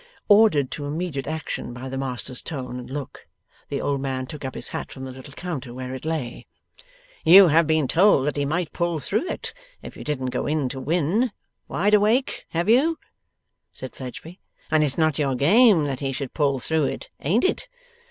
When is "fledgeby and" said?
13.95-14.83